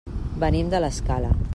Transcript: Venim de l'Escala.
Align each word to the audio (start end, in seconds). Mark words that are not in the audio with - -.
Venim 0.43 0.71
de 0.73 0.81
l'Escala. 0.85 1.33